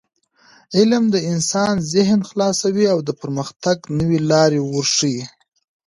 علم 0.77 1.03
د 1.13 1.15
انسان 1.31 1.73
ذهن 1.93 2.19
خلاصوي 2.29 2.85
او 2.93 2.99
د 3.07 3.09
پرمختګ 3.21 3.77
نوې 3.99 4.19
لارې 4.31 4.59
ورښيي. 4.71 5.23